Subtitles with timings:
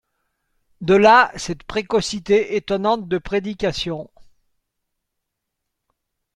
[0.81, 4.09] De là cette précocité étonnante de prédication.